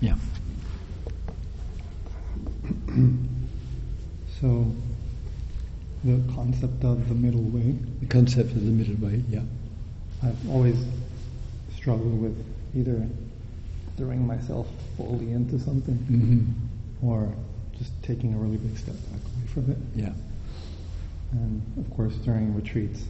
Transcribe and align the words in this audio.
Yeah. 0.00 0.14
So, 4.40 4.72
the 6.04 6.20
concept 6.32 6.84
of 6.84 7.08
the 7.08 7.14
middle 7.14 7.42
way, 7.42 7.74
The 8.00 8.06
concept 8.06 8.52
of 8.52 8.64
the 8.64 8.70
middle 8.70 8.94
way, 9.04 9.20
yeah. 9.28 9.40
I've 10.22 10.48
always 10.48 10.76
struggled 11.74 12.20
with 12.22 12.36
either 12.76 13.04
throwing 13.96 14.24
myself 14.24 14.68
fully 14.96 15.32
into 15.32 15.58
something 15.58 15.96
hmm 15.96 16.44
or 17.06 17.32
just 17.76 17.90
taking 18.02 18.34
a 18.34 18.36
really 18.36 18.56
big 18.58 18.76
step 18.76 18.94
back 18.94 19.20
away 19.20 19.46
from 19.54 19.70
it. 19.70 19.78
Yeah. 19.96 20.12
And 21.32 21.62
of 21.78 21.94
course, 21.96 22.14
during 22.24 22.54
retreats, 22.54 23.04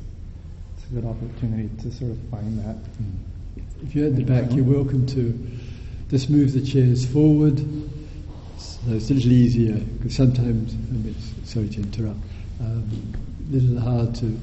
it's 0.77 0.87
a 0.91 0.95
good 0.95 1.05
opportunity 1.07 1.71
to 1.83 1.93
sort 1.93 2.11
of 2.11 2.19
find 2.31 2.59
that. 2.61 2.77
If 3.83 3.95
you're 3.95 4.07
at 4.09 4.17
the 4.17 4.25
back, 4.25 4.51
you're 4.53 4.65
welcome 4.65 5.07
to 5.09 5.33
just 6.11 6.31
move 6.31 6.53
the 6.53 6.61
chairs 6.61 7.05
forward. 7.05 7.59
So 8.59 8.93
it's 8.93 9.11
a 9.11 9.15
little 9.15 9.33
easier 9.33 9.75
because 9.75 10.15
sometimes, 10.15 10.75
mean, 10.91 11.07
it's- 11.09 11.33
sorry 11.45 11.69
to 11.69 11.83
interrupt, 11.83 12.21
um, 12.61 12.85
a 13.49 13.53
little 13.53 13.79
hard 13.79 14.15
to 14.17 14.37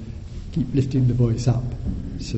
keep 0.52 0.74
lifting 0.76 1.08
the 1.08 1.14
voice 1.14 1.48
up. 1.48 1.64
So 2.20 2.38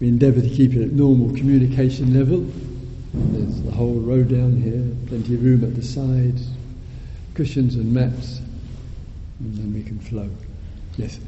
we 0.00 0.08
endeavour 0.08 0.40
to 0.40 0.48
keep 0.48 0.74
it 0.74 0.82
at 0.82 0.92
normal 0.92 1.34
communication 1.34 2.14
level. 2.14 2.46
There's 3.32 3.62
the 3.62 3.72
whole 3.72 3.94
row 3.94 4.22
down 4.22 4.60
here, 4.60 4.84
plenty 5.06 5.34
of 5.34 5.42
room 5.42 5.64
at 5.64 5.74
the 5.74 5.82
sides, 5.82 6.48
cushions 7.34 7.74
and 7.74 7.92
mats, 7.92 8.40
and 9.40 9.56
then 9.56 9.74
we 9.74 9.82
can 9.82 9.98
flow. 9.98 10.28
Yes. 10.96 11.18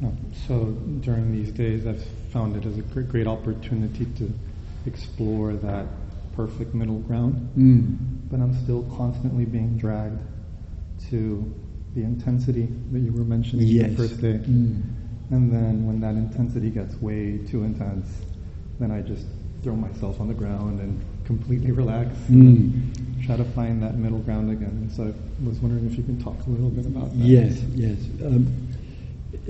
No, 0.00 0.12
so 0.46 0.76
during 1.00 1.32
these 1.32 1.50
days, 1.50 1.86
I've 1.86 2.04
found 2.30 2.54
it 2.56 2.66
as 2.66 2.78
a 2.78 2.82
great 2.82 3.26
opportunity 3.26 4.06
to 4.18 4.32
explore 4.86 5.54
that 5.54 5.86
perfect 6.38 6.72
middle 6.72 7.00
ground, 7.00 7.34
Mm. 7.58 7.96
but 8.30 8.38
I'm 8.38 8.54
still 8.62 8.82
constantly 8.96 9.44
being 9.44 9.76
dragged 9.76 10.20
to 11.10 11.20
the 11.96 12.02
intensity 12.04 12.68
that 12.92 13.00
you 13.00 13.12
were 13.12 13.24
mentioning 13.24 13.66
Yes. 13.66 13.90
the 13.90 13.96
first 13.96 14.20
day. 14.20 14.38
Mm. 14.46 14.82
And 15.30 15.50
then 15.52 15.84
when 15.84 15.98
that 16.00 16.14
intensity 16.14 16.70
gets 16.70 16.94
way 17.02 17.38
too 17.50 17.64
intense, 17.64 18.06
then 18.78 18.92
I 18.92 19.00
just 19.02 19.26
throw 19.64 19.74
myself 19.74 20.20
on 20.20 20.28
the 20.28 20.34
ground 20.42 20.78
and 20.78 21.00
completely 21.24 21.72
relax 21.72 22.16
and 22.28 22.72
try 23.24 23.36
to 23.36 23.44
find 23.44 23.82
that 23.82 23.98
middle 23.98 24.20
ground 24.20 24.48
again. 24.52 24.88
So 24.94 25.02
I 25.12 25.48
was 25.48 25.58
wondering 25.58 25.86
if 25.86 25.96
you 25.98 26.04
can 26.04 26.22
talk 26.22 26.36
a 26.46 26.50
little 26.50 26.70
bit 26.70 26.86
about 26.86 27.10
that. 27.18 27.26
Yes, 27.36 27.60
yes. 27.74 27.98
Um, 28.24 28.46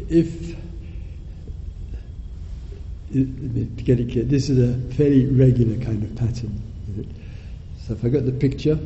if 0.08 0.56
to 3.12 3.82
get 3.84 4.00
it 4.00 4.10
clear, 4.10 4.24
this 4.24 4.48
is 4.48 4.58
a 4.58 4.72
fairly 4.94 5.26
regular 5.26 5.76
kind 5.84 6.02
of 6.02 6.14
pattern. 6.16 6.62
So 7.88 7.94
if 7.94 8.04
I 8.04 8.10
got 8.10 8.26
the 8.26 8.32
picture, 8.32 8.78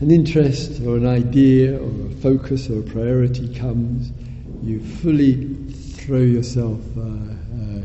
an 0.00 0.10
interest 0.10 0.80
or 0.80 0.96
an 0.96 1.06
idea 1.06 1.78
or 1.78 2.06
a 2.06 2.10
focus 2.14 2.70
or 2.70 2.80
a 2.80 2.82
priority 2.82 3.54
comes, 3.54 4.10
you 4.62 4.80
fully 4.80 5.54
throw 5.70 6.20
yourself 6.20 6.80
uh, 6.96 7.02
uh, 7.02 7.84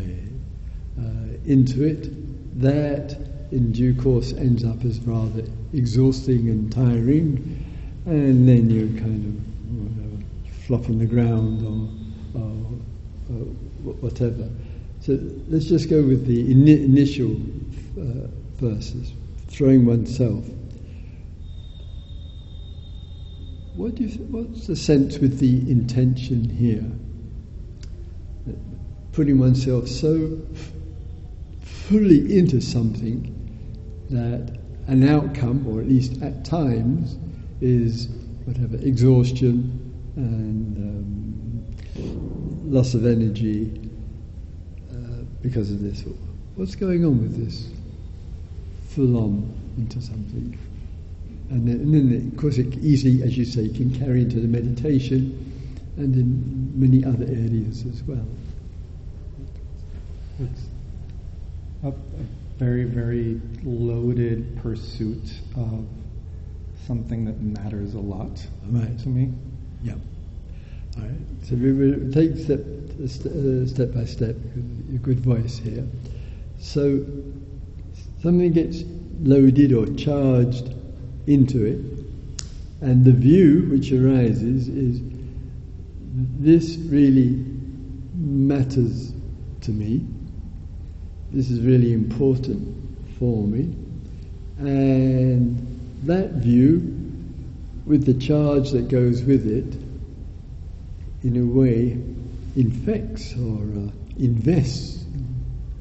uh, 1.01 1.03
into 1.47 1.83
it. 1.83 2.61
That, 2.61 3.19
in 3.51 3.73
due 3.73 3.93
course, 3.93 4.31
ends 4.31 4.63
up 4.63 4.85
as 4.85 5.01
rather 5.01 5.43
exhausting 5.73 6.47
and 6.47 6.71
tiring, 6.71 7.65
and 8.05 8.47
then 8.47 8.69
you 8.69 8.87
kind 9.01 9.25
of 9.25 9.35
whatever, 10.15 10.23
flop 10.65 10.89
on 10.89 10.97
the 10.99 11.05
ground 11.05 11.61
or, 11.61 12.39
or, 12.41 12.55
or 13.35 13.93
whatever. 13.95 14.47
So 15.01 15.19
let's 15.49 15.65
just 15.65 15.89
go 15.89 16.01
with 16.01 16.25
the 16.25 16.53
ini- 16.53 16.85
initial 16.85 17.35
uh, 17.99 18.27
verses, 18.55 19.13
throwing 19.47 19.85
oneself. 19.85 20.45
What 23.75 23.95
do 23.95 24.03
you 24.03 24.09
th- 24.09 24.29
what's 24.29 24.67
the 24.67 24.75
sense 24.75 25.19
with 25.19 25.39
the 25.39 25.69
intention 25.71 26.49
here? 26.49 26.85
That 28.45 28.57
Putting 29.11 29.39
oneself 29.39 29.87
so 29.87 30.39
f- 30.53 30.71
fully 31.61 32.37
into 32.37 32.61
something 32.61 33.35
that 34.09 34.57
an 34.87 35.07
outcome, 35.07 35.67
or 35.67 35.81
at 35.81 35.87
least 35.87 36.21
at 36.21 36.43
times, 36.45 37.17
is 37.61 38.07
whatever 38.45 38.77
exhaustion 38.77 39.75
and 40.15 40.77
um, 40.77 42.71
loss 42.71 42.93
of 42.93 43.05
energy 43.05 43.89
uh, 44.91 45.23
because 45.41 45.71
of 45.71 45.81
this. 45.81 46.03
What's 46.55 46.75
going 46.75 47.05
on 47.05 47.19
with 47.19 47.37
this? 47.37 47.69
Full 48.89 49.17
on 49.17 49.53
into 49.77 50.01
something. 50.01 50.57
And 51.49 51.67
then, 51.67 51.75
and 51.81 51.93
then, 51.93 52.31
of 52.31 52.37
course, 52.37 52.57
it 52.57 52.75
easily, 52.77 53.23
as 53.23 53.37
you 53.37 53.45
say, 53.45 53.69
can 53.69 53.93
carry 53.97 54.21
into 54.21 54.39
the 54.39 54.47
meditation 54.47 55.45
and 55.97 56.15
in 56.15 56.79
many 56.79 57.03
other 57.03 57.25
areas 57.25 57.85
as 57.85 58.03
well. 58.03 58.25
It's 60.39 60.61
a, 61.83 61.87
a 61.89 61.93
very, 62.57 62.83
very 62.85 63.41
loaded 63.63 64.57
pursuit 64.61 65.33
of 65.57 65.85
something 66.85 67.25
that 67.25 67.41
matters 67.41 67.93
a 67.93 67.99
lot 67.99 68.45
Right. 68.67 68.97
to 68.99 69.09
me. 69.09 69.33
Yeah. 69.83 69.95
All 70.97 71.03
right. 71.03 71.11
So 71.43 71.55
we 71.55 71.71
will 71.73 72.11
take 72.11 72.37
step 72.37 72.59
uh, 72.61 73.65
step 73.65 73.93
by 73.93 74.05
step. 74.05 74.35
Good 75.01 75.19
voice 75.19 75.57
here. 75.57 75.85
So 76.59 77.05
something 78.21 78.51
gets 78.51 78.83
loaded 79.21 79.73
or 79.73 79.85
charged 79.95 80.73
into 81.27 81.65
it, 81.65 81.79
and 82.81 83.03
the 83.05 83.11
view 83.11 83.67
which 83.69 83.91
arises 83.91 84.67
is 84.67 85.01
this 86.39 86.77
really 86.77 87.45
matters 88.15 89.13
to 89.61 89.71
me. 89.71 90.05
This 91.31 91.49
is 91.49 91.61
really 91.61 91.93
important 91.93 92.75
for 93.19 93.45
me, 93.45 93.75
and 94.57 95.65
that 96.03 96.31
view 96.31 96.95
with 97.85 98.05
the 98.05 98.13
charge 98.13 98.71
that 98.71 98.87
goes 98.87 99.23
with 99.23 99.47
it, 99.47 99.75
in 101.23 101.37
a 101.37 101.45
way, 101.45 101.97
infects 102.55 103.33
or 103.33 103.61
uh, 103.61 103.91
invests 104.17 105.03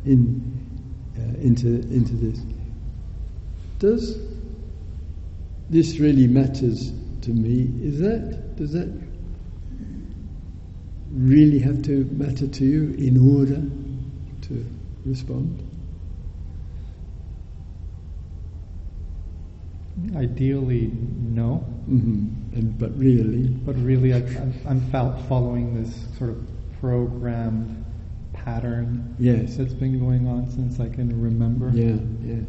in 0.04 0.57
into 1.40 1.68
into 1.90 2.14
this. 2.14 2.40
Does 3.78 4.18
this 5.70 5.98
really 5.98 6.26
matters 6.26 6.92
to 7.22 7.30
me? 7.30 7.70
Is 7.84 7.98
that 8.00 8.56
does 8.56 8.72
that 8.72 8.88
really 11.10 11.58
have 11.58 11.82
to 11.82 12.04
matter 12.12 12.46
to 12.46 12.64
you 12.64 12.94
in 12.98 13.38
order 13.38 13.62
to 14.42 14.66
respond? 15.04 15.64
Ideally, 20.14 20.92
no, 20.94 21.56
hmm 21.86 22.28
And 22.54 22.78
but 22.78 22.96
really, 22.96 23.48
but 23.48 23.76
really, 23.76 24.14
I, 24.14 24.18
I'm, 24.18 24.54
I'm 24.66 24.80
following 25.28 25.82
this 25.82 26.06
sort 26.18 26.30
of 26.30 26.46
programmed 26.80 27.84
pattern 28.44 29.16
yes. 29.18 29.56
that's 29.56 29.74
been 29.74 29.98
going 29.98 30.26
on 30.26 30.50
since 30.50 30.80
I 30.80 30.88
can 30.88 31.20
remember. 31.20 31.70
Yeah, 31.72 31.96
yeah, 32.22 32.42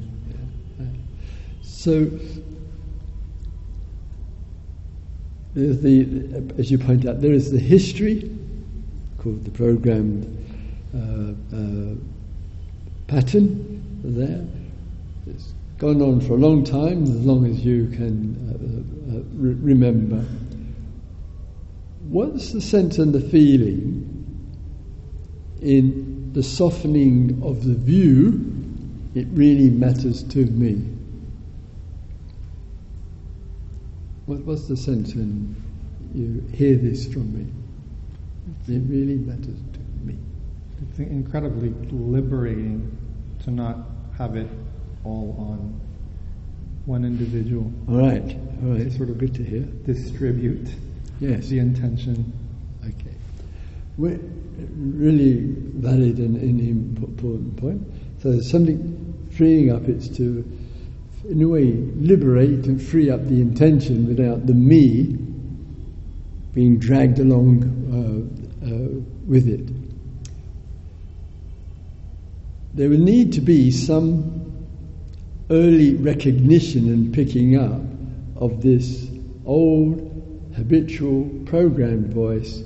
yeah. 0.80 0.86
So, 1.62 2.10
there's 5.54 5.82
the, 5.82 6.54
as 6.58 6.70
you 6.72 6.78
point 6.78 7.06
out, 7.06 7.22
there 7.22 7.34
is 7.34 7.52
the 7.52 7.60
history 7.60 8.36
called 9.18 9.44
the 9.44 9.52
programmed 9.52 10.26
uh, 10.96 11.56
uh, 11.56 11.96
pattern 13.08 14.02
there. 14.04 14.46
It's 15.28 15.54
gone 15.78 16.02
on 16.02 16.22
for 16.22 16.34
a 16.34 16.38
long 16.38 16.64
time, 16.64 17.04
as 17.04 17.26
long 17.26 17.46
as 17.46 17.64
you 17.66 17.88
can 17.88 18.36
uh, 18.50 19.18
uh, 19.18 19.22
re- 19.34 19.74
remember. 19.74 20.26
What's 22.10 22.52
the 22.52 22.62
sense 22.62 22.98
and 22.98 23.14
the 23.14 23.22
feeling 23.22 24.19
in 25.62 26.32
the 26.34 26.44
softening 26.44 27.42
of 27.44 27.64
the 27.64 27.74
view? 27.76 28.46
It 29.16 29.28
really 29.32 29.70
matters 29.70 30.24
to 30.24 30.46
me. 30.46 30.86
What, 34.26 34.40
what's 34.42 34.68
the 34.68 34.78
sense 34.78 35.16
when 35.16 35.56
you 36.14 36.42
hear 36.56 36.76
this 36.76 37.12
from 37.12 37.34
me? 37.34 37.52
It 38.68 38.82
really 38.88 39.16
matters 39.16 39.58
to 39.74 39.80
me. 40.06 40.18
It's 40.90 41.00
incredibly 41.00 41.70
liberating 41.92 42.96
to 43.44 43.52
not 43.52 43.78
have 44.18 44.36
it 44.36 44.48
all 45.04 45.36
on 45.40 45.80
one 46.86 47.06
individual. 47.06 47.72
All 47.88 47.98
right, 47.98 48.22
all 48.64 48.72
right. 48.72 48.82
It's 48.82 48.98
sort 48.98 49.10
of 49.10 49.18
good 49.18 49.34
to 49.36 49.44
hear. 49.44 49.62
Distribute 49.62 50.70
Yes. 51.20 51.48
the 51.48 51.60
intention. 51.60 52.32
Really 54.00 55.56
valid 55.76 56.18
and, 56.20 56.38
and 56.38 56.62
important 56.62 57.58
point. 57.58 57.82
So 58.22 58.32
there's 58.32 58.50
something 58.50 59.28
freeing 59.32 59.72
up, 59.72 59.88
it's 59.88 60.08
to, 60.18 60.46
in 61.30 61.42
a 61.42 61.48
way, 61.48 61.74
liberate 61.96 62.66
and 62.66 62.82
free 62.82 63.10
up 63.10 63.26
the 63.28 63.42
intention 63.42 64.08
without 64.08 64.48
the 64.48 64.54
me 64.54 65.18
being 66.54 66.80
dragged 66.80 67.20
along 67.20 67.64
uh, 67.92 68.66
uh, 68.66 69.02
with 69.28 69.48
it. 69.48 69.68
There 72.74 72.90
will 72.90 72.98
need 72.98 73.34
to 73.34 73.42
be 73.42 73.72
some 73.72 74.68
early 75.50 75.96
recognition 75.96 76.88
and 76.88 77.14
picking 77.14 77.58
up 77.58 77.82
of 78.36 78.62
this 78.62 79.10
old 79.46 80.06
habitual 80.56 81.30
programmed 81.46 82.14
voice, 82.14 82.64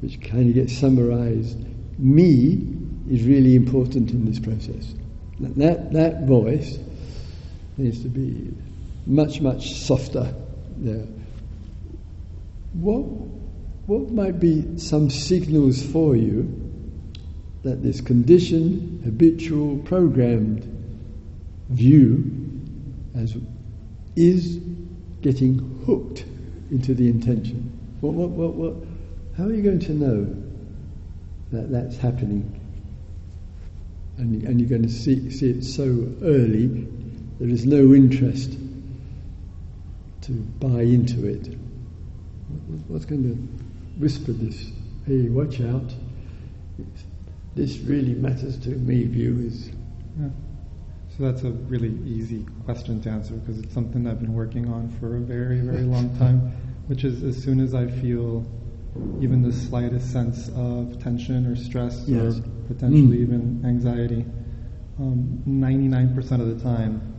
which 0.00 0.20
kind 0.20 0.48
of 0.48 0.54
gets 0.54 0.76
summarized. 0.76 1.58
Me 1.98 2.66
is 3.10 3.24
really 3.24 3.54
important 3.54 4.10
in 4.10 4.24
this 4.24 4.38
process. 4.38 4.94
That, 5.40 5.92
that 5.92 6.26
voice 6.26 6.78
needs 7.76 8.02
to 8.02 8.08
be 8.08 8.52
much, 9.06 9.40
much 9.40 9.74
softer 9.74 10.32
there. 10.78 11.06
What, 12.72 13.02
what 13.86 14.10
might 14.10 14.40
be 14.40 14.78
some 14.78 15.10
signals 15.10 15.84
for 15.84 16.16
you 16.16 16.60
that 17.62 17.82
this 17.82 18.00
conditioned, 18.00 19.04
habitual, 19.04 19.78
programmed 19.78 20.70
view 21.68 22.30
as 23.14 23.36
is 24.16 24.60
getting 25.22 25.82
hooked 25.86 26.24
into 26.70 26.94
the 26.94 27.08
intention? 27.08 27.70
What, 28.00 28.14
what, 28.14 28.30
what, 28.30 28.54
what, 28.54 28.74
how 29.36 29.44
are 29.44 29.52
you 29.52 29.62
going 29.62 29.80
to 29.80 29.92
know 29.92 30.42
that 31.50 31.70
that's 31.70 31.96
happening? 31.96 32.60
And, 34.16 34.42
and 34.44 34.60
you're 34.60 34.68
going 34.68 34.82
to 34.82 34.88
see, 34.88 35.28
see 35.30 35.50
it 35.50 35.64
so 35.64 35.84
early, 36.22 36.86
there 37.40 37.48
is 37.48 37.66
no 37.66 37.94
interest 37.94 38.52
to 40.22 40.32
buy 40.32 40.82
into 40.82 41.26
it. 41.26 41.58
What's 42.86 43.04
going 43.04 43.24
to 43.24 44.00
whisper 44.00 44.32
this? 44.32 44.70
Hey, 45.06 45.28
watch 45.28 45.60
out. 45.60 45.92
This 47.56 47.78
really 47.78 48.14
matters 48.14 48.56
to 48.60 48.70
me, 48.70 49.04
viewers. 49.04 49.70
Yeah. 50.18 50.28
So 51.16 51.24
that's 51.24 51.42
a 51.42 51.50
really 51.50 51.96
easy 52.04 52.46
question 52.64 53.00
to 53.02 53.10
answer 53.10 53.34
because 53.34 53.60
it's 53.60 53.74
something 53.74 54.06
I've 54.06 54.20
been 54.20 54.34
working 54.34 54.72
on 54.72 54.90
for 54.98 55.16
a 55.16 55.20
very, 55.20 55.60
very 55.60 55.82
long 55.82 56.16
time, 56.18 56.52
which 56.86 57.04
is 57.04 57.22
as 57.24 57.40
soon 57.40 57.58
as 57.58 57.74
I 57.74 57.86
feel 57.86 58.46
even 59.20 59.42
the 59.42 59.52
slightest 59.52 60.12
sense 60.12 60.48
of 60.56 61.02
tension 61.02 61.46
or 61.46 61.56
stress 61.56 62.04
yes. 62.06 62.38
or 62.38 62.42
potentially 62.68 63.18
mm. 63.18 63.22
even 63.22 63.62
anxiety, 63.64 64.24
um, 64.98 65.42
99% 65.46 66.16
of 66.40 66.56
the 66.56 66.62
time, 66.62 67.14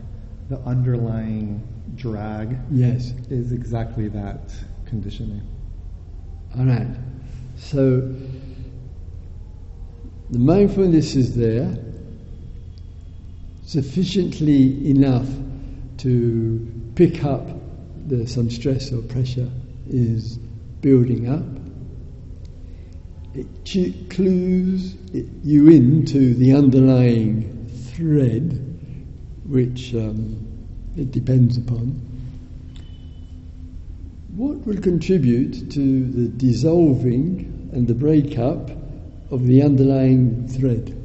the 0.49 0.57
underlying 0.59 1.67
drag 1.95 2.57
yes. 2.71 3.13
is 3.29 3.51
exactly 3.51 4.07
that 4.07 4.53
conditioning. 4.85 5.41
All 6.57 6.65
right. 6.65 6.87
So 7.57 8.01
the 10.29 10.39
mindfulness 10.39 11.15
is 11.15 11.35
there 11.35 11.77
sufficiently 13.63 14.89
enough 14.89 15.27
to 15.97 16.91
pick 16.95 17.23
up 17.23 17.47
the, 18.07 18.27
some 18.27 18.49
stress 18.49 18.91
or 18.91 19.01
pressure 19.01 19.49
is 19.87 20.37
building 20.81 21.27
up. 21.29 21.64
It 23.35 24.09
clues 24.09 24.95
you 25.43 25.67
into 25.67 26.33
the 26.35 26.53
underlying 26.53 27.69
thread, 27.93 28.61
which 29.45 29.93
um, 29.93 30.37
it 30.95 31.11
depends 31.11 31.57
upon. 31.57 31.99
What 34.35 34.65
will 34.65 34.77
contribute 34.77 35.69
to 35.71 36.05
the 36.05 36.29
dissolving 36.29 37.69
and 37.73 37.85
the 37.89 37.93
breakup 37.93 38.71
of 39.31 39.45
the 39.45 39.61
underlying 39.61 40.47
thread? 40.47 40.95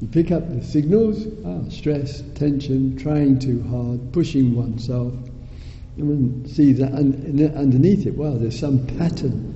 You 0.00 0.08
pick 0.08 0.30
up 0.30 0.48
the 0.48 0.64
signals, 0.64 1.26
ah, 1.44 1.68
stress, 1.68 2.22
tension, 2.34 2.96
trying 2.96 3.38
too 3.38 3.62
hard, 3.64 4.10
pushing 4.14 4.56
oneself, 4.56 5.12
and 5.98 6.10
then 6.42 6.48
see 6.48 6.72
that 6.72 6.94
un- 6.94 7.52
underneath 7.54 8.06
it, 8.06 8.14
wow, 8.14 8.38
there's 8.38 8.58
some 8.58 8.86
pattern 8.86 9.53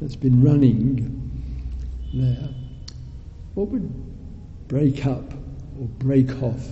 that's 0.00 0.16
been 0.16 0.42
running 0.42 1.30
there. 2.14 2.48
What 3.54 3.68
would 3.68 4.68
break 4.68 5.06
up 5.06 5.32
or 5.80 5.86
break 5.98 6.42
off 6.42 6.68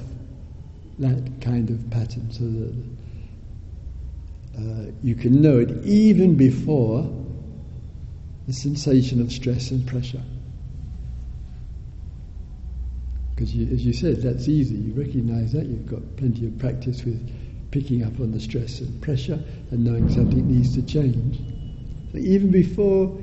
that 0.99 1.41
kind 1.41 1.71
of 1.71 1.91
pattern 1.91 2.31
so 2.31 2.45
that 2.45 2.75
uh, 4.59 4.93
you 5.03 5.15
can 5.15 5.43
know 5.43 5.59
it 5.59 5.71
even 5.85 6.37
before 6.37 7.11
the 8.47 8.53
sensation 8.53 9.21
of 9.21 9.33
stress 9.33 9.71
and 9.71 9.87
pressure? 9.87 10.23
Because 13.35 13.51
as 13.51 13.85
you 13.85 13.93
said, 13.93 14.23
that's 14.23 14.49
easy. 14.49 14.77
You 14.77 14.95
recognize 14.95 15.53
that. 15.53 15.67
You've 15.67 15.87
got 15.87 16.17
plenty 16.17 16.47
of 16.47 16.59
practice 16.59 17.05
with 17.05 17.21
picking 17.71 18.03
up 18.03 18.19
on 18.21 18.33
the 18.33 18.41
stress 18.41 18.81
and 18.81 19.03
pressure 19.03 19.39
and 19.71 19.85
knowing 19.85 20.09
something 20.09 20.49
needs 20.49 20.75
to 20.75 20.83
change. 20.83 21.39
Even 22.19 22.51
before 22.51 23.19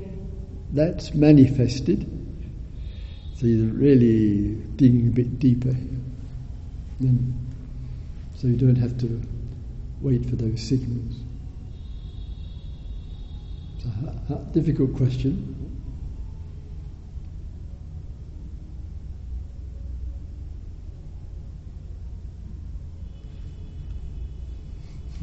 that's 0.72 1.14
manifested, 1.14 2.06
so 3.36 3.46
you're 3.46 3.72
really 3.72 4.54
digging 4.76 5.08
a 5.08 5.10
bit 5.10 5.38
deeper. 5.38 5.74
Then, 7.00 7.34
so 8.36 8.46
you 8.46 8.56
don't 8.56 8.76
have 8.76 8.98
to 8.98 9.22
wait 10.00 10.28
for 10.28 10.36
those 10.36 10.60
signals. 10.62 11.14
It's 13.78 14.30
a 14.30 14.36
difficult 14.52 14.94
question. 14.96 15.63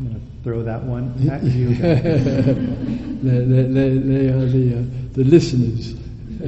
I'm 0.01 0.07
going 0.07 0.19
to 0.19 0.25
throw 0.44 0.63
that 0.63 0.81
one 0.81 1.13
at 1.31 1.44
you. 1.44 1.75
they, 1.75 3.45
they, 3.45 3.98
they, 4.00 4.30
are 4.30 4.48
the, 4.48 4.80
uh, 4.80 4.83
the 5.13 5.24
listeners. 5.24 5.94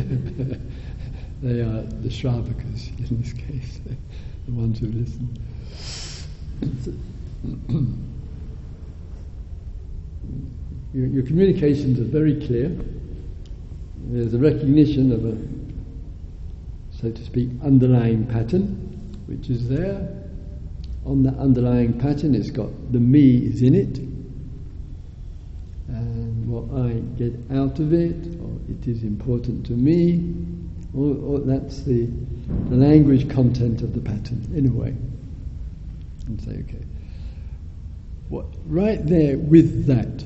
they 1.44 1.62
are 1.62 1.84
the 1.84 2.10
Shravakas 2.10 2.98
in 2.98 3.22
this 3.22 3.34
case, 3.34 3.80
the 4.48 4.52
ones 4.52 4.80
who 4.80 4.88
listen. 4.88 5.38
your, 10.96 11.06
your 11.06 11.24
communications 11.24 12.00
are 12.00 12.06
very 12.06 12.44
clear. 12.48 12.76
There's 14.06 14.34
a 14.34 14.40
recognition 14.40 15.12
of 15.12 15.26
a, 15.26 15.38
so 17.00 17.12
to 17.12 17.24
speak, 17.24 17.52
underlying 17.64 18.26
pattern, 18.26 19.14
which 19.28 19.52
is 19.52 19.70
there 19.70 20.23
on 21.06 21.24
that 21.24 21.38
underlying 21.38 22.00
pattern, 22.00 22.36
it's 22.36 22.50
got 22.50 22.70
the 22.92 23.00
me 23.00 23.38
is 23.38 23.62
in 23.62 23.76
it, 23.76 23.98
and 25.88 26.48
what 26.48 26.64
I 26.82 26.94
get 27.18 27.34
out 27.58 27.80
of 27.80 27.94
it, 27.94 28.40
or 28.42 28.60
it 28.70 28.88
is 28.88 29.04
important 29.04 29.66
to 29.68 29.74
me, 29.74 30.34
or, 30.96 31.16
or 31.16 31.40
that's 31.40 31.82
the, 31.82 32.08
the 32.70 32.76
language 32.76 33.30
content 33.30 33.82
of 33.82 33.94
the 33.94 34.02
pattern, 34.02 34.48
in 34.56 34.68
a 34.68 34.72
way. 34.72 34.96
And 36.28 36.42
say, 36.42 36.52
okay, 36.52 36.86
what 38.30 38.46
right 38.66 39.06
there 39.06 39.38
with 39.38 39.86
that, 39.88 40.26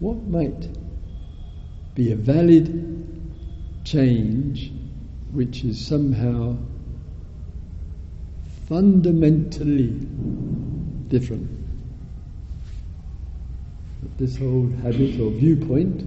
what 0.00 0.16
might 0.26 0.68
be 1.94 2.12
a 2.12 2.16
valid 2.16 2.86
change 3.84 4.72
which 5.32 5.64
is 5.64 5.84
somehow 5.84 6.56
fundamentally 8.70 9.88
different. 11.08 11.50
This 14.16 14.38
whole 14.38 14.68
habit 14.82 15.18
or 15.18 15.32
viewpoint 15.32 16.04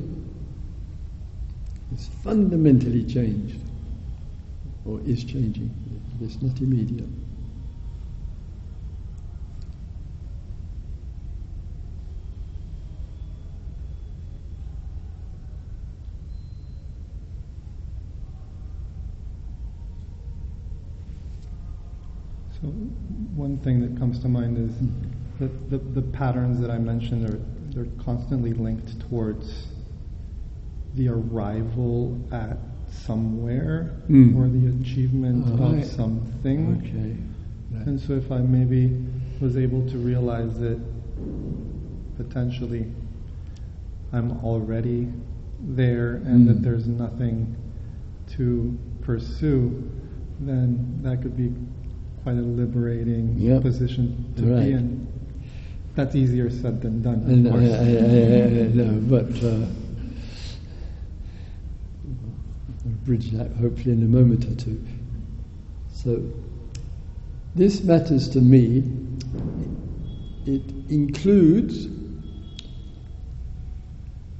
is 1.93 2.09
fundamentally 2.23 3.03
changed 3.03 3.59
or 4.85 5.01
is 5.05 5.25
changing. 5.25 5.69
It's 6.21 6.41
not 6.41 6.57
immediate. 6.61 7.03
One 23.35 23.57
thing 23.59 23.81
that 23.81 23.97
comes 23.99 24.19
to 24.19 24.27
mind 24.27 24.57
is 24.57 24.75
that 25.39 25.69
the, 25.69 25.77
the 25.99 26.01
patterns 26.01 26.59
that 26.61 26.69
I 26.71 26.77
mentioned 26.77 27.29
are 27.29 27.39
they're 27.73 27.87
constantly 28.03 28.53
linked 28.53 28.99
towards 29.09 29.67
the 30.95 31.07
arrival 31.09 32.19
at 32.31 32.57
somewhere 32.91 33.91
Mm. 34.09 34.35
or 34.37 34.47
the 34.47 34.67
achievement 34.81 35.45
Oh, 35.59 35.71
right. 35.73 35.83
of 35.83 35.85
something. 35.89 36.77
Okay. 36.85 37.17
Right. 37.75 37.87
And 37.87 37.99
so 37.99 38.13
if 38.13 38.31
I 38.31 38.39
maybe 38.39 38.95
was 39.41 39.57
able 39.57 39.87
to 39.89 39.97
realize 39.97 40.59
that 40.59 40.79
potentially 42.17 42.85
I'm 44.11 44.31
already 44.43 45.07
there 45.59 46.15
and 46.25 46.45
Mm. 46.45 46.47
that 46.47 46.61
there's 46.61 46.87
nothing 46.87 47.55
to 48.35 48.77
pursue, 49.01 49.89
then 50.39 50.99
that 51.01 51.21
could 51.23 51.35
be 51.35 51.51
quite 52.23 52.37
a 52.37 52.41
liberating 52.41 53.35
Yep. 53.37 53.61
position 53.61 54.33
to 54.37 54.45
Right. 54.45 54.65
be 54.65 54.71
in. 54.71 55.07
That's 55.95 56.15
easier 56.15 56.49
said 56.49 56.81
than 56.81 57.01
done, 57.03 57.21
of 57.21 57.29
And 57.29 57.47
I, 57.47 57.51
course. 57.51 57.69
I, 57.69 57.75
I, 57.75 57.83
I 57.83 58.67
know, 58.73 58.99
but 59.07 59.43
uh, 59.43 59.65
I'll 62.85 62.91
bridge 63.05 63.31
that 63.31 63.51
hopefully 63.57 63.91
in 63.93 64.01
a 64.03 64.07
moment 64.07 64.45
or 64.45 64.55
two. 64.55 64.81
So, 65.91 66.21
this 67.55 67.83
matters 67.83 68.27
to 68.29 68.41
me. 68.41 68.83
It 70.45 70.63
includes 70.89 71.87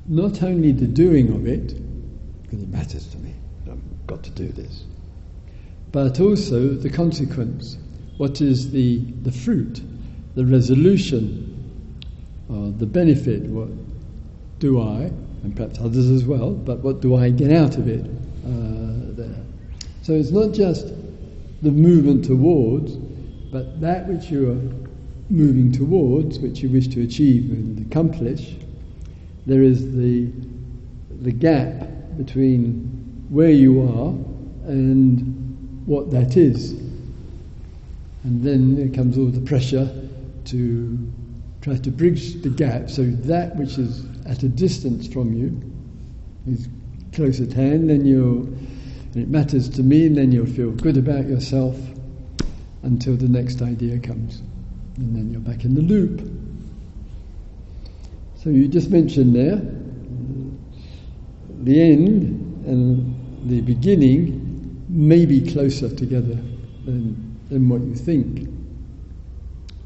not 0.08 0.42
only 0.44 0.72
the 0.72 0.88
doing 0.88 1.30
of 1.34 1.46
it, 1.48 1.76
because 2.44 2.62
it 2.64 2.70
matters 2.70 3.08
to 3.08 3.18
me, 3.20 3.34
I've 3.70 3.80
got 4.08 4.24
to 4.24 4.32
do 4.32 4.48
this, 4.50 4.84
but 5.94 6.20
also 6.20 6.70
the 6.70 6.90
consequence. 6.90 7.78
What 8.18 8.42
is 8.42 8.72
the, 8.72 8.98
the 9.22 9.32
fruit, 9.32 9.82
the 10.36 10.44
resolution, 10.44 11.50
uh, 12.50 12.78
the 12.78 12.86
benefit? 12.86 13.44
What 13.44 13.70
do 14.60 14.82
I, 14.82 15.12
and 15.44 15.56
perhaps 15.56 15.80
others 15.80 16.10
as 16.10 16.26
well, 16.26 16.52
but 16.52 16.80
what 16.80 17.00
do 17.00 17.16
I 17.16 17.30
get 17.30 17.54
out 17.54 17.78
of 17.78 17.88
it 17.88 18.06
uh, 18.06 19.16
there? 19.16 19.40
So 20.02 20.14
it's 20.14 20.32
not 20.32 20.54
just 20.54 20.88
the 21.62 21.72
movement 21.72 22.26
towards, 22.26 22.96
but 23.52 23.80
that 23.80 24.08
which 24.08 24.32
you 24.32 24.52
are 24.52 25.32
moving 25.32 25.72
towards, 25.72 26.40
which 26.40 26.62
you 26.62 26.70
wish 26.70 26.88
to 26.90 27.04
achieve 27.04 27.52
and 27.52 27.86
accomplish. 27.86 28.56
There 29.46 29.62
is 29.62 29.94
the 29.96 30.32
the 31.22 31.32
gap 31.32 31.88
between 32.18 33.26
where 33.30 33.52
you 33.52 33.82
are 33.82 34.10
and 34.70 35.43
what 35.86 36.12
that 36.12 36.38
is. 36.38 36.72
And 38.24 38.44
then 38.44 38.76
there 38.76 38.90
comes 38.90 39.18
all 39.18 39.28
the 39.28 39.42
pressure 39.42 39.90
to 40.46 41.14
try 41.62 41.78
to 41.78 41.92
bridge 41.92 42.42
the 42.42 42.50
gap 42.50 42.90
so 42.90 43.04
that 43.04 43.56
which 43.56 43.78
is 43.78 44.06
at 44.26 44.44
a 44.44 44.50
distance 44.50 45.08
from 45.08 45.34
you 45.34 45.62
is 46.48 46.68
close 47.14 47.40
at 47.40 47.54
hand, 47.54 47.90
then 47.90 48.06
you'll, 48.06 48.44
and 48.44 49.16
it 49.16 49.30
matters 49.30 49.70
to 49.70 49.84
me, 49.84 50.08
and 50.08 50.18
then 50.18 50.32
you'll 50.32 50.46
feel 50.46 50.72
good 50.72 50.98
about 50.98 51.28
yourself 51.28 51.78
until 52.82 53.16
the 53.16 53.28
next 53.28 53.62
idea 53.62 54.00
comes. 54.00 54.42
And 54.98 55.16
then 55.16 55.32
you're 55.32 55.42
back 55.42 55.64
in 55.64 55.76
the 55.76 55.82
loop. 55.82 56.22
So 58.36 58.50
you 58.50 58.68
just 58.68 58.90
mentioned 58.90 59.36
there 59.36 59.62
the 61.64 61.82
end 61.82 62.66
and 62.66 63.50
the 63.50 63.62
beginning 63.62 64.43
may 64.94 65.26
be 65.26 65.42
closer 65.42 65.94
together 65.94 66.40
than, 66.86 67.40
than 67.50 67.68
what 67.68 67.82
you 67.82 67.96
think. 67.96 68.48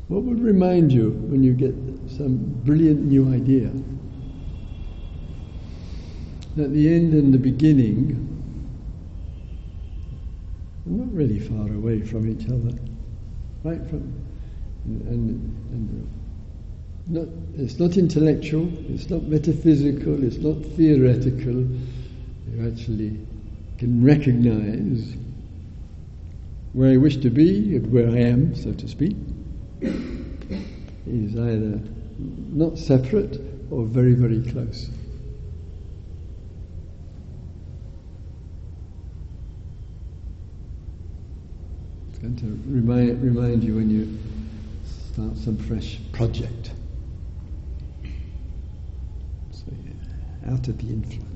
What 0.10 0.24
would 0.24 0.42
remind 0.42 0.92
you 0.92 1.12
when 1.30 1.44
you 1.44 1.54
get 1.54 1.74
some 2.10 2.38
brilliant 2.66 3.06
new 3.06 3.34
idea? 3.34 3.72
That 6.58 6.74
the 6.74 6.94
end 6.94 7.14
and 7.14 7.34
the 7.34 7.38
beginning 7.38 8.24
are 10.86 10.90
not 10.90 11.14
really 11.14 11.40
far 11.40 11.72
away 11.74 12.02
from 12.02 12.30
each 12.30 12.48
other, 12.48 12.78
right? 13.64 13.90
From 13.90 14.14
and, 14.88 15.02
and, 15.08 15.70
and 15.72 16.10
not, 17.08 17.28
it's 17.58 17.80
not 17.80 17.98
intellectual, 17.98 18.72
it's 18.90 19.10
not 19.10 19.24
metaphysical, 19.24 20.24
it's 20.24 20.38
not 20.38 20.66
theoretical. 20.76 21.68
You 22.52 22.72
actually 22.72 23.27
can 23.78 24.04
recognize 24.04 25.16
where 26.74 26.92
I 26.92 26.98
wish 26.98 27.18
to 27.18 27.30
be 27.30 27.76
and 27.76 27.92
where 27.92 28.10
I 28.10 28.20
am, 28.20 28.56
so 28.56 28.74
to 28.74 28.88
speak, 28.88 29.16
is 29.82 31.36
either 31.36 31.80
not 32.18 32.78
separate 32.78 33.40
or 33.70 33.86
very, 33.86 34.14
very 34.14 34.42
close. 34.52 34.90
It's 42.10 42.20
going 42.20 42.36
to 42.38 42.46
remind, 42.68 43.22
remind 43.22 43.64
you 43.64 43.76
when 43.76 43.90
you 43.90 44.18
start 45.12 45.38
some 45.38 45.58
fresh 45.58 46.00
project. 46.12 46.72
So, 49.52 49.66
yeah, 49.86 50.54
out 50.54 50.68
of 50.68 50.78
the 50.80 50.88
influence. 50.90 51.27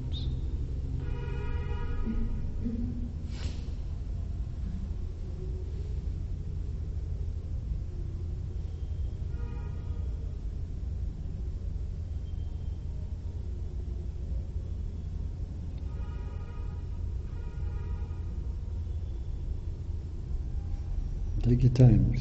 Take 21.52 21.64
your 21.64 21.72
time. 21.74 22.16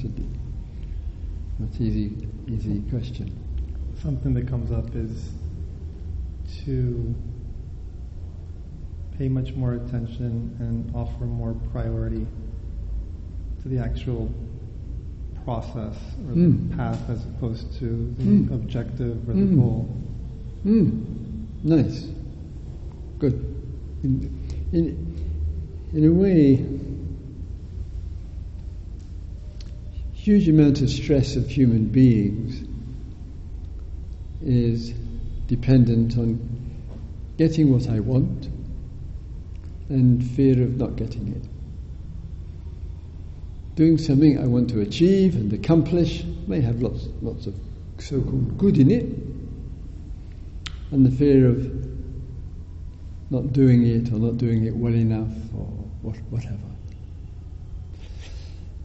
Not 1.61 1.81
easy, 1.81 2.17
easy 2.49 2.83
question. 2.91 3.31
Something 4.03 4.35
that 4.35 4.49
comes 4.49 4.73
up 4.73 4.97
is 4.97 5.31
to 6.65 7.15
pay 9.17 9.29
much 9.29 9.53
more 9.55 9.75
attention 9.75 10.57
and 10.59 10.93
offer 10.97 11.27
more 11.27 11.55
priority 11.71 12.27
to 13.63 13.69
the 13.69 13.79
actual 13.79 14.29
process 15.45 15.97
or 16.27 16.35
Mm. 16.35 16.69
the 16.71 16.77
path 16.77 17.09
as 17.09 17.25
opposed 17.27 17.73
to 17.75 18.13
the 18.19 18.25
Mm. 18.25 18.51
objective 18.51 19.29
or 19.29 19.35
the 19.35 19.43
Mm. 19.47 19.55
goal. 19.55 19.89
Hmm. 20.65 20.89
Nice. 21.63 22.09
Good. 23.21 23.45
In, 24.03 24.29
in, 24.73 24.97
in 25.93 26.05
a 26.05 26.13
way, 26.13 26.65
huge 30.31 30.49
amount 30.49 30.81
of 30.81 30.89
stress 30.89 31.35
of 31.35 31.49
human 31.49 31.87
beings 31.87 32.63
is 34.41 34.91
dependent 35.49 36.17
on 36.17 36.39
getting 37.37 37.73
what 37.73 37.89
I 37.89 37.99
want 37.99 38.49
and 39.89 40.25
fear 40.25 40.63
of 40.63 40.77
not 40.77 40.95
getting 40.95 41.27
it. 41.35 41.43
Doing 43.75 43.99
something 43.99 44.39
I 44.39 44.47
want 44.47 44.71
to 44.71 44.81
achieve 44.83 45.35
and 45.35 45.53
accomplish 45.53 46.23
may 46.47 46.61
have 46.61 46.81
lots, 46.81 47.09
lots 47.23 47.49
of 47.49 47.55
so-called 47.99 48.57
good 48.57 48.79
in 48.79 48.89
it, 48.89 49.07
and 50.93 51.05
the 51.05 51.11
fear 51.11 51.49
of 51.49 51.59
not 53.31 53.53
doing 53.53 53.85
it 53.85 54.13
or 54.13 54.21
not 54.21 54.39
doing 54.39 54.65
it 54.65 54.77
well 54.77 54.95
enough 54.95 55.33
or 55.57 55.67
what, 56.03 56.15
whatever. 56.31 56.57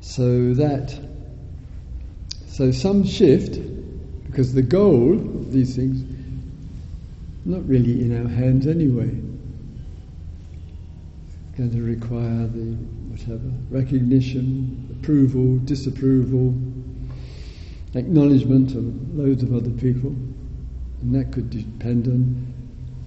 So 0.01 0.55
that, 0.55 1.14
so 2.55 2.71
some 2.71 3.03
shift, 3.03 3.59
because 4.27 4.53
the 4.53 4.61
goal 4.61 5.15
of 5.15 5.51
these 5.51 5.75
things, 5.75 6.05
not 7.43 7.67
really 7.67 7.99
in 7.99 8.17
our 8.17 8.29
hands 8.29 8.65
anyway. 8.65 9.09
It's 11.27 11.57
going 11.57 11.71
to 11.71 11.81
require 11.81 12.47
the 12.47 12.77
whatever 13.11 13.51
recognition, 13.69 14.87
approval, 14.97 15.57
disapproval, 15.65 16.55
acknowledgement 17.93 18.73
of 18.73 19.17
loads 19.17 19.43
of 19.43 19.53
other 19.53 19.71
people. 19.71 20.15
And 21.01 21.13
that 21.13 21.33
could 21.33 21.49
depend 21.49 22.07
on 22.07 22.53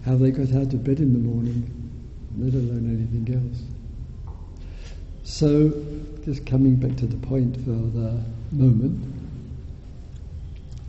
how 0.04 0.16
they 0.16 0.30
got 0.30 0.54
out 0.54 0.74
of 0.74 0.84
bed 0.84 1.00
in 1.00 1.14
the 1.14 1.26
morning, 1.26 1.64
let 2.36 2.52
alone 2.52 2.84
anything 2.86 3.34
else. 3.34 3.62
So, 5.22 5.72
just 6.26 6.44
coming 6.44 6.76
back 6.76 6.98
to 6.98 7.06
the 7.06 7.16
point 7.26 7.56
for 7.56 7.70
the 7.70 8.22
moment, 8.52 9.17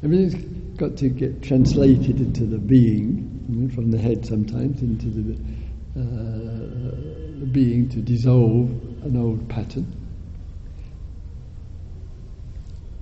everything's 0.03 0.35
got 0.77 0.97
to 0.97 1.09
get 1.09 1.41
translated 1.43 2.19
into 2.19 2.45
the 2.45 2.57
being, 2.57 3.71
from 3.73 3.91
the 3.91 3.97
head 3.97 4.25
sometimes 4.25 4.81
into 4.81 5.07
the, 5.07 5.33
uh, 5.99 7.39
the 7.39 7.45
being 7.51 7.89
to 7.89 8.01
dissolve 8.01 8.69
an 9.03 9.17
old 9.17 9.47
pattern. 9.49 9.85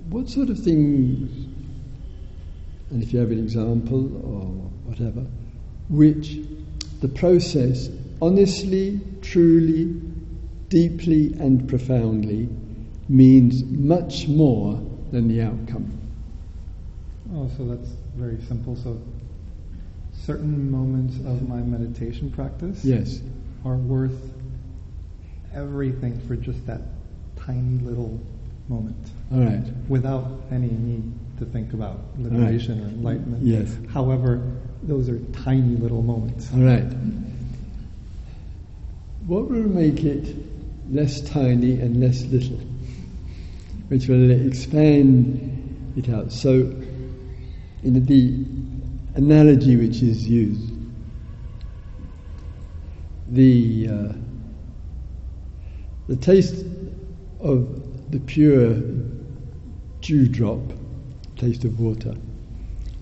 What 0.08 0.28
sort 0.28 0.48
of 0.48 0.58
things 0.58 1.48
and 2.90 3.02
if 3.02 3.12
you 3.12 3.18
have 3.18 3.30
an 3.30 3.38
example 3.38 4.04
or 4.24 4.46
whatever, 4.88 5.26
which 5.88 6.38
the 7.00 7.08
process 7.08 7.88
honestly, 8.20 9.00
truly, 9.22 9.84
deeply, 10.68 11.34
and 11.38 11.68
profoundly 11.68 12.48
means 13.08 13.64
much 13.64 14.26
more 14.26 14.82
than 15.12 15.28
the 15.28 15.42
outcome. 15.42 15.92
Oh, 17.34 17.50
so 17.56 17.64
that's 17.66 17.90
very 18.16 18.40
simple. 18.42 18.74
So, 18.76 19.00
certain 20.12 20.70
moments 20.70 21.16
of 21.18 21.48
my 21.48 21.58
meditation 21.60 22.30
practice 22.30 22.84
Yes. 22.84 23.20
are 23.64 23.76
worth 23.76 24.32
everything 25.54 26.18
for 26.26 26.36
just 26.36 26.64
that 26.66 26.80
tiny 27.36 27.78
little 27.78 28.20
moment 28.68 28.96
All 29.32 29.40
right. 29.40 29.62
without 29.88 30.26
any 30.50 30.68
need 30.68 31.12
to 31.38 31.44
think 31.46 31.72
about 31.72 32.00
liberation 32.18 32.80
or 32.80 32.88
enlightenment. 32.88 33.42
Yes. 33.42 33.76
However, 33.92 34.42
those 34.82 35.08
are 35.08 35.18
tiny 35.44 35.76
little 35.76 36.02
moments. 36.02 36.52
All 36.52 36.60
right. 36.60 36.84
What 39.26 39.50
will 39.50 39.68
make 39.68 40.04
it 40.04 40.34
less 40.90 41.20
tiny 41.20 41.80
and 41.80 42.00
less 42.00 42.24
little? 42.26 42.58
Which 43.88 44.08
will 44.08 44.30
expand 44.30 45.92
it 45.96 46.08
out. 46.08 46.32
So, 46.32 46.74
in 47.82 48.04
the 48.04 49.18
analogy 49.18 49.76
which 49.76 50.02
is 50.02 50.28
used, 50.28 50.72
the 53.28 53.88
uh, 53.88 54.12
the 56.08 56.16
taste 56.16 56.64
of 57.40 58.10
the 58.10 58.18
pure 58.20 58.74
dewdrop, 60.00 60.60
taste 61.36 61.64
of 61.64 61.78
water, 61.78 62.14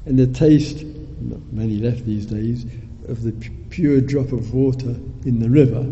and 0.04 0.18
the 0.18 0.26
taste, 0.26 0.84
not 1.20 1.40
many 1.52 1.76
left 1.76 2.04
these 2.04 2.26
days, 2.26 2.64
of 3.08 3.22
the 3.22 3.32
pu- 3.32 3.50
pure 3.70 4.00
drop 4.00 4.32
of 4.32 4.52
water 4.52 4.96
in 5.24 5.38
the 5.38 5.48
river 5.48 5.86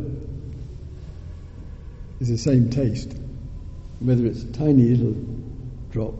is 2.21 2.29
the 2.29 2.39
same 2.39 2.69
taste. 2.69 3.17
Whether 4.01 4.27
it's 4.27 4.43
a 4.43 4.53
tiny 4.53 4.95
little 4.95 5.15
drop, 5.91 6.15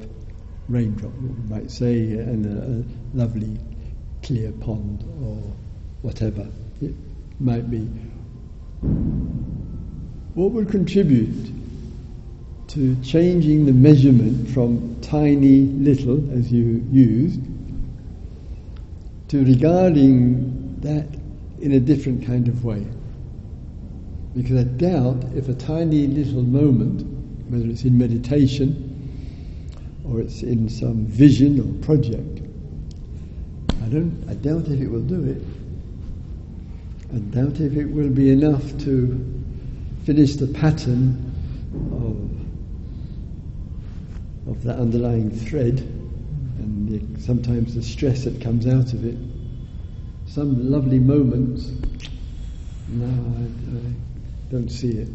raindrop, 0.69 1.13
we 1.15 1.49
might 1.49 1.71
say, 1.71 2.13
and 2.13 2.47
a, 2.47 2.81
a 2.81 3.17
lovely 3.17 3.59
clear 4.23 4.53
pond 4.53 5.05
or 5.23 5.43
whatever 6.03 6.47
it 6.81 6.95
might 7.41 7.71
be. 7.71 7.89
What 10.35 10.53
would 10.53 10.71
contribute 10.71 11.53
to 12.69 12.97
changing 13.03 13.67
the 13.67 13.73
measurement 13.73 14.49
from 14.51 14.97
tiny 15.01 15.61
little, 15.61 16.31
as 16.37 16.51
you 16.51 16.85
used, 16.91 17.41
to 19.29 19.45
regarding 19.45 20.81
that 20.81 21.07
in 21.61 21.73
a 21.73 21.81
different 21.81 22.27
kind 22.27 22.49
of 22.49 22.65
way. 22.65 22.85
Because 24.35 24.59
I 24.59 24.65
doubt 24.65 25.25
if 25.37 25.49
a 25.49 25.55
tiny 25.55 26.09
little 26.09 26.43
moment, 26.43 27.07
whether 27.49 27.67
it's 27.67 27.85
in 27.85 27.97
meditation 27.97 28.84
or 30.05 30.21
it's 30.21 30.43
in 30.43 30.69
some 30.69 31.07
vision 31.07 31.61
or 31.61 31.85
project, 31.85 32.41
I 33.83 33.89
don't 33.89 34.25
I 34.29 34.35
doubt 34.35 34.69
if 34.69 34.81
it 34.81 34.89
will 34.89 35.01
do 35.01 35.25
it. 35.25 35.43
I 37.15 37.19
doubt 37.19 37.61
if 37.61 37.77
it 37.77 37.87
will 37.87 38.11
be 38.11 38.31
enough 38.31 38.77
to 38.81 39.43
finish 40.05 40.37
the 40.37 40.47
pattern 40.49 41.33
of 41.93 42.35
of 44.51 44.63
that 44.65 44.79
underlying 44.79 45.31
thread 45.31 45.81
and 46.59 46.89
the, 46.89 47.21
sometimes 47.21 47.75
the 47.75 47.83
stress 47.83 48.25
that 48.25 48.41
comes 48.41 48.67
out 48.67 48.93
of 48.93 49.05
it. 49.05 49.17
Some 50.27 50.71
lovely 50.71 50.99
moments. 50.99 51.71
No, 52.89 53.07
I, 53.07 53.79
I 53.79 54.51
don't 54.51 54.69
see 54.69 54.91
it. 54.91 55.09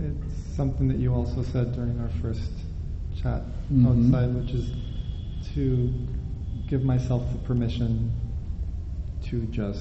It's, 0.00 0.54
something 0.56 0.88
that 0.88 0.96
you 0.98 1.12
also 1.12 1.42
said 1.42 1.74
during 1.74 2.00
our 2.00 2.08
first 2.22 2.50
chat 3.14 3.42
Mhm. 3.70 3.86
outside, 4.08 4.34
which 4.34 4.54
is 4.54 4.72
to 5.54 5.92
give 6.66 6.82
myself 6.82 7.30
the 7.32 7.38
permission 7.38 8.10
to 9.24 9.42
just 9.46 9.74